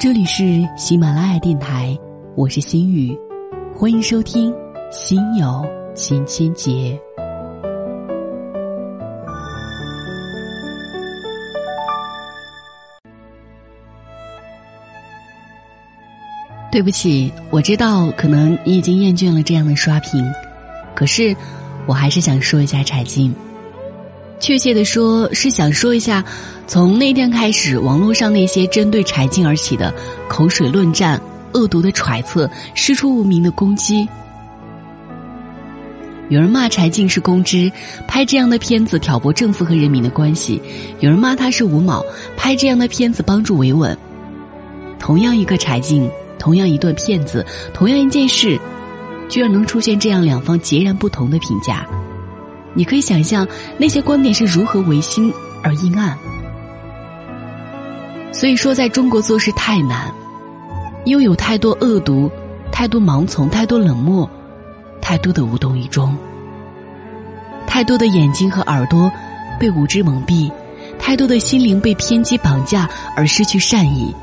[0.00, 1.94] 这里是喜马拉雅电台，
[2.34, 3.14] 我是心雨，
[3.74, 4.50] 欢迎收听
[4.90, 5.62] 《心有
[5.94, 6.70] 千千结》。
[16.72, 20.24] 对不起，我知道可能你已经厌倦了这样的刷屏，
[20.94, 21.36] 可是
[21.84, 23.34] 我还是想说一下柴静。
[24.40, 26.24] 确切的说，是想说一下，
[26.66, 29.94] 从那天开始，网络上那些针对柴静而起的
[30.28, 31.20] 口水论战、
[31.52, 34.08] 恶毒的揣测、师出无名的攻击。
[36.30, 37.70] 有人骂柴静是公知，
[38.08, 40.60] 拍这样的片子挑拨政府和人民的关系；
[40.98, 42.04] 有人骂他是吴某，
[42.36, 43.96] 拍这样的片子帮助维稳。
[44.98, 46.10] 同样一个柴静。
[46.38, 47.44] 同样一段片子，
[47.74, 48.58] 同样一件事，
[49.28, 51.86] 居然能出现这样两方截然不同的评价。
[52.74, 53.46] 你可以想象
[53.78, 56.16] 那些观点是如何违心而阴暗。
[58.32, 60.12] 所以说，在中国做事太难，
[61.04, 62.30] 因为有太多恶毒，
[62.70, 64.28] 太多盲从，太多冷漠，
[65.00, 66.16] 太多的无动于衷，
[67.66, 69.10] 太多的眼睛和耳朵
[69.58, 70.50] 被无知蒙蔽，
[70.98, 74.14] 太多的心灵被偏激绑架而失去善意，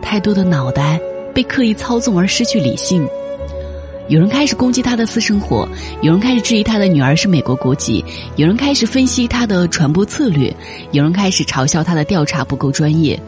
[0.00, 1.00] 太多的脑袋。
[1.32, 3.08] 被刻意操纵而失去理性，
[4.10, 5.68] 有人开始攻击他的私生活，
[6.02, 10.52] 有人开始质疑他的女儿是美国国籍，有人开始分析他的传播策略，
[10.90, 13.18] 有人开始嘲笑他的调查不够专业。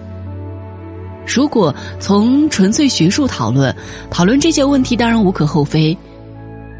[1.25, 3.73] 如果从纯粹学术讨论，
[4.11, 5.97] 讨论这些问题当然无可厚非，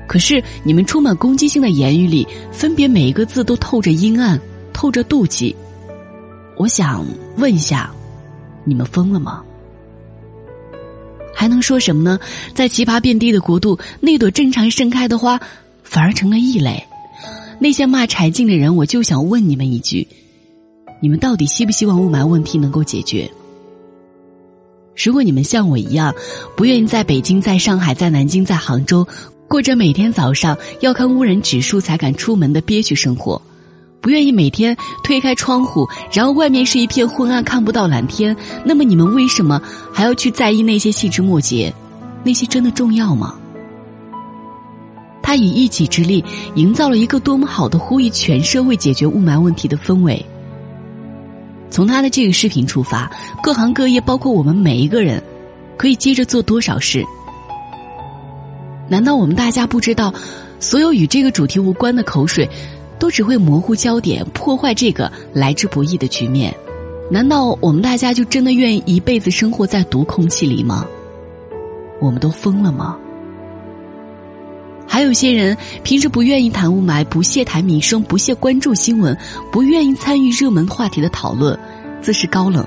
[0.09, 4.37] 可是你们充满攻击性的言语里，分别每一个字都透着阴暗，
[4.73, 5.55] 透着妒忌。
[6.57, 7.07] 我想
[7.37, 7.89] 问一下，
[8.65, 9.45] 你们疯了吗？
[11.43, 12.21] 还能说什么呢？
[12.55, 15.41] 在奇葩遍地的国度，那朵正常盛开的花，
[15.83, 16.81] 反而成了异类。
[17.59, 20.07] 那些骂柴静的人，我就想问你们一句：
[21.01, 23.29] 你们到底希不希望雾霾问题能够解决？
[24.95, 26.15] 如果你们像我一样，
[26.57, 29.05] 不愿意在北京、在上海、在南京、在杭州，
[29.49, 33.43] 过着每天早上要看污染指数才敢出门的憋屈生活。
[34.03, 38.37] 不愿意每天推开窗户，然后外面是一片昏暗，看不到蓝天。
[38.65, 41.73] 那么你们为什么还要去在意那些细枝末节？
[42.25, 43.37] 那些真的重要吗？
[45.23, 46.23] 他以一己之力
[46.57, 50.25] 营造了一个多么好的呼吁全社会解决雾霾问题的氛围。
[51.71, 55.23] 从他的这个视频出发，各行各业，包括我们每一个人，
[55.77, 57.05] 可以接着做多少事？
[58.89, 60.13] 难道我们大家不知道，
[60.59, 62.51] 所有与这个主题无关的口水？
[63.03, 66.55] 都只会模糊焦点，破坏这个来之不易的局面。
[67.11, 70.87] 难道我们大家就真的愿意一辈子生活在毒空气里吗？
[72.01, 72.97] 我们都疯了吗？
[74.87, 79.19] 还有些人平时不愿意谈雾霾，不屑谈民生，不屑关注新闻，
[79.51, 81.59] 不愿意参与热门话题的讨论，
[82.01, 82.65] 自视高冷，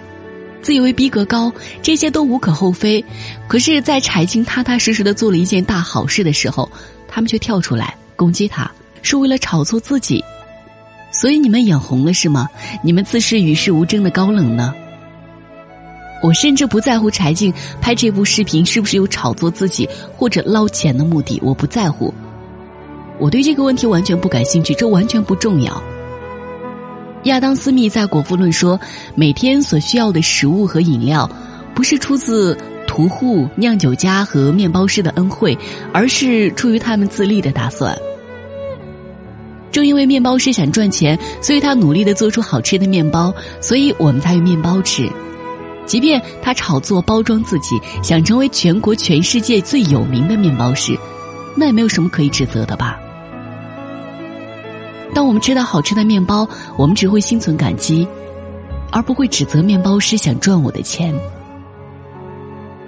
[0.62, 1.50] 自以为逼格高，
[1.82, 3.02] 这些都无可厚非。
[3.48, 6.70] 可是，在柴静踏踏实实的做了一件大好事的时候，
[7.08, 8.70] 他们却跳出来攻击他。
[9.06, 10.24] 是为了炒作自己，
[11.12, 12.50] 所以你们眼红了是吗？
[12.82, 14.74] 你们自视与世无争的高冷呢？
[16.24, 22.12] 我甚至不在乎柴静拍这部视频是不是有炒作自己或者捞钱的目的，我不在乎。
[23.20, 25.84] 我对这个问题完全不感兴趣，这完全不重要。
[27.26, 28.80] 亚当·斯密在《果腹论》说，
[29.14, 31.30] 每天所需要的食物和饮料，
[31.76, 35.56] 不是出自屠户、酿酒家和面包师的恩惠，
[35.94, 37.96] 而是出于他们自立的打算。
[39.76, 45.06] 正因为面包师想赚钱，所以他努力的做出好吃的面包，所以我们才有面包吃。
[45.86, 50.98] 即便他炒作包装自己，想成为全国全世界最有名的面包师，
[51.58, 52.98] 那也没有什么可以指责的吧？
[55.14, 56.48] 当我们吃到好吃的面包，
[56.78, 58.08] 我们只会心存感激，
[58.94, 61.14] 而不会指责面包师想赚我的钱。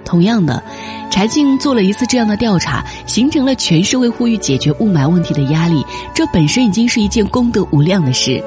[0.08, 0.62] 同样的。
[1.10, 8.42] 柴静做了一次这样的调查，形成了全社会呼吁解决雾霾问题的压力，这本身已经是一件功德无量的事。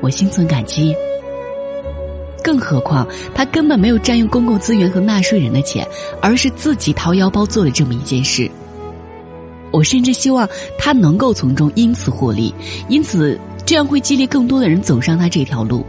[0.00, 0.94] 我心存感激。
[2.42, 3.04] 更何况
[3.34, 5.86] 他根本没有占用公共资源和纳税人的钱，
[6.20, 8.48] 而是自己掏腰包做了这么一件事。
[9.72, 10.48] 我甚至希望
[10.78, 12.54] 他能够从中因此获利，
[12.88, 15.84] 因此这样会激励更多的人走上他这条路。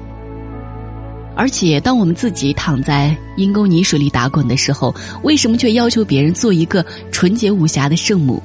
[1.37, 8.41] 而且，当我们自己躺在阴沟泥水里打滚的时候，为什么却要求别人做一个纯洁无瑕的圣母？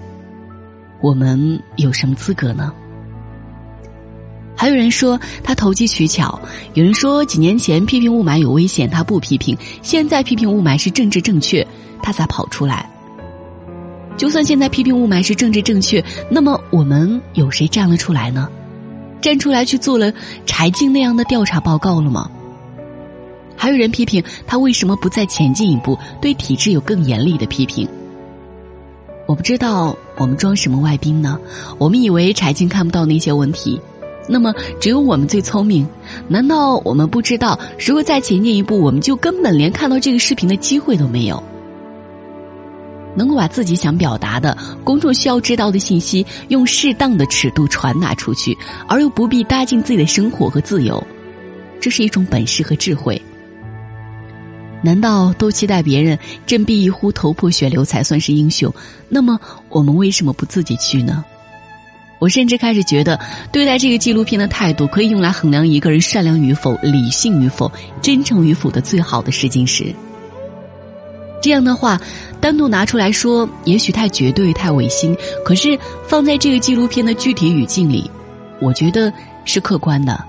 [1.00, 2.70] 我们有什么资格呢？
[4.54, 6.38] 还有人说他投机取巧，
[6.74, 11.66] 有人说几年前批评雾霾有危险，他不批评；现在批评雾霾是政治正确，
[12.02, 12.86] 他才跑出来。
[14.18, 18.48] 就算现在批评雾霾是政治正确，那么我们有谁站了出来呢？
[19.22, 20.12] 站出来去做了
[20.44, 22.30] 柴静那样的调查报告了吗？
[23.56, 27.88] 还有人批评他为什么不再前进一步，对体制有更严厉的批评。
[29.26, 31.38] 我不知道我们装什么外宾呢？
[31.78, 33.80] 我们以为柴静看不到那些问题，
[34.28, 35.86] 那么只有我们最聪明？
[36.26, 41.42] 难道我们不知道，如果再前进一步，我们就根本连看到这个视频的机会都没有？
[43.14, 48.56] 能够把自己想表达的、公众需要知道的信息，用适当的尺度传达出去，
[48.88, 51.02] 而又不必搭进自己的生活和自由，
[51.78, 53.20] 这是一种本事和智慧。
[54.82, 58.72] 难道都期待别人振臂一呼、头破血流才算是英雄？
[59.08, 61.24] 那么我们为什么不自己去呢？
[62.18, 63.18] 我甚至开始觉得，
[63.50, 67.70] 对待这个纪录片的态度，可以用来衡量一个人善良与否、理性与否、
[68.00, 69.92] 真诚与否的最好的试金石。
[71.40, 72.00] 这样的话，
[72.40, 75.12] 单独拿出来说，也许太绝对、太违心；
[75.44, 75.76] 可是
[76.06, 78.08] 放在这个纪录片的具体语境里，
[78.60, 79.12] 我觉得
[79.44, 80.24] 是客观的。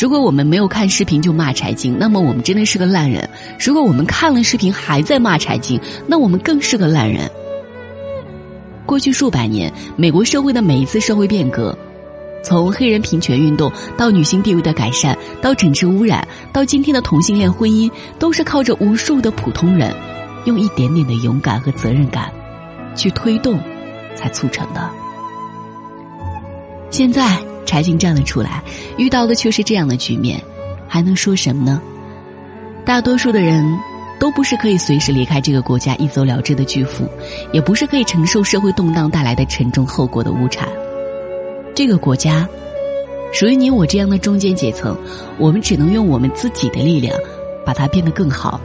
[0.00, 3.22] 如果我们没有看视频就骂柴静，那么我们真的是个烂人；
[3.60, 7.30] 如果我们看了视频还在骂柴静，那我们更是个烂人。
[8.84, 11.76] 过去数百年，美国社会的每一次社会变革，
[12.42, 17.88] 从黑人平权运动到女性地位的改善，到整治污染，到今天的同性恋婚姻，
[18.18, 19.94] 都是靠着无数的普通人，
[20.44, 22.32] 用一点点的勇敢和责任感，
[22.96, 23.60] 去推动，
[24.16, 24.90] 才促成的。
[26.90, 27.53] 现在。
[27.64, 28.62] 柴静站了出来，
[28.96, 30.40] 遇到的却是这样的局面，
[30.86, 31.80] 还能说什么呢？
[32.84, 33.64] 大多数的人
[34.20, 37.08] 都不是可以随时离开这个国家一走了之的巨富，
[37.52, 40.68] 也不是可以承受社会动荡带来的沉重后果的无产。
[41.74, 42.48] 这个国家
[43.32, 44.96] 属于你我这样的中间阶层，
[45.38, 47.18] 我们只能用我们自己的力量
[47.64, 48.60] 把它变得更好。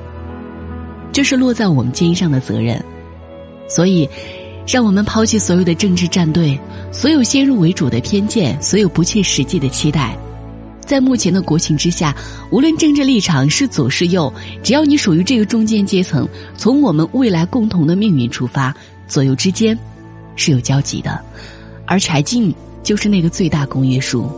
[1.11, 2.83] 这是落在我们肩上的责任，
[3.67, 4.07] 所以。
[4.71, 6.55] 让我们抛弃所有的政治战队，
[6.91, 10.15] 所有先入为主的偏见，所有不切实际的期待。
[10.79, 12.15] 在目前的国情之下，
[12.51, 14.31] 无论政治立场是左是右，
[14.61, 18.71] 只要你属于这个中间阶层，从我们未来共同的命运出发，
[19.07, 19.75] 左右之间
[20.35, 21.19] 是有交集的。
[21.87, 24.29] 而柴静就是那个最大公约数。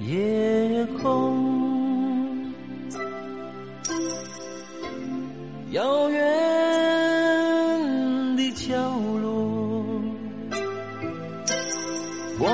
[0.00, 2.54] 夜空，
[5.72, 6.18] 遥远
[8.34, 8.74] 的角
[9.20, 10.00] 落，
[12.38, 12.48] 挂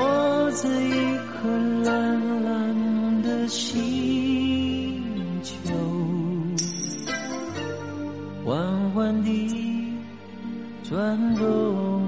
[0.51, 1.47] 着一颗
[1.85, 5.01] 蓝蓝的星
[5.41, 5.73] 球，
[8.43, 9.95] 缓缓地
[10.83, 12.03] 转动，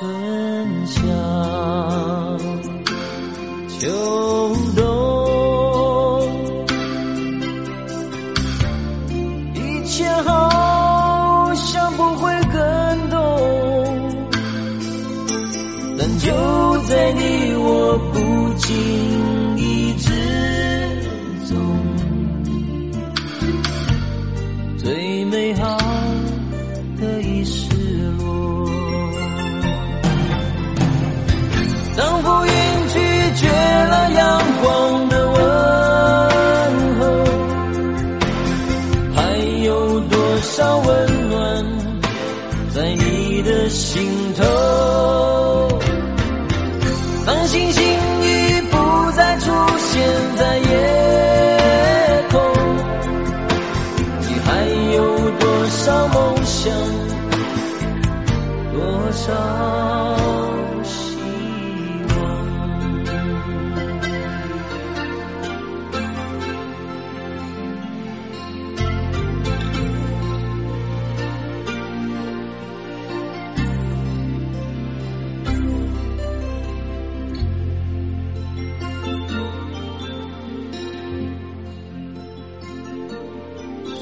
[0.00, 1.00] 春夏。
[3.82, 3.88] 秋
[4.76, 4.80] 冬，
[9.54, 13.18] 一切好像不会更懂，
[15.98, 16.30] 但就
[16.86, 20.51] 在你我不经意之间
[40.42, 41.64] 多少温暖
[42.74, 44.81] 在你的心头？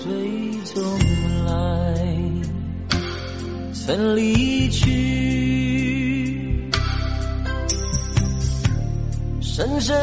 [0.02, 0.08] 水
[0.74, 0.82] 中
[1.44, 1.94] 来，
[3.74, 6.70] 曾离去，
[9.42, 9.94] 深深。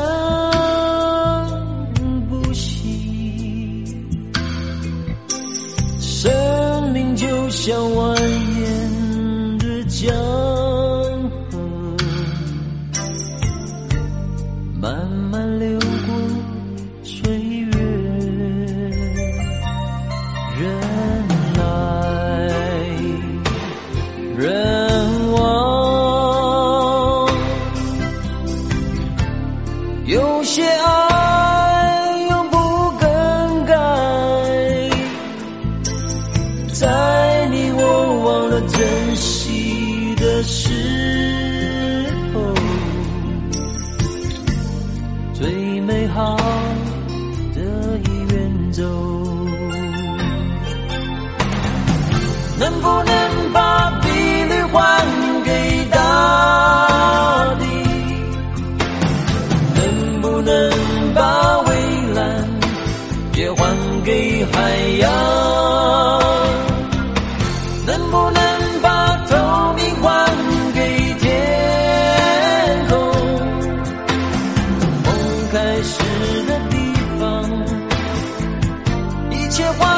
[79.57, 79.96] 雪花